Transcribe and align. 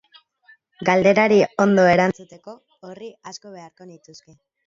Galderari 0.89 1.37
ondo 1.65 1.85
erantzuteko, 1.91 2.55
orri 2.89 3.13
asko 3.33 3.55
beharko 3.59 3.91
nituzke. 3.93 4.37